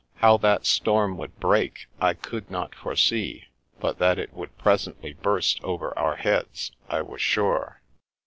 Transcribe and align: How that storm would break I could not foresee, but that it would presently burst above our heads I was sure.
How 0.15 0.35
that 0.37 0.65
storm 0.65 1.15
would 1.19 1.39
break 1.39 1.85
I 2.01 2.15
could 2.15 2.49
not 2.49 2.73
foresee, 2.73 3.49
but 3.79 3.99
that 3.99 4.17
it 4.17 4.33
would 4.33 4.57
presently 4.57 5.13
burst 5.13 5.59
above 5.59 5.93
our 5.95 6.15
heads 6.15 6.71
I 6.89 7.03
was 7.03 7.21
sure. 7.21 7.83